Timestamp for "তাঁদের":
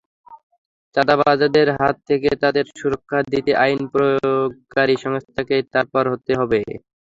2.41-2.65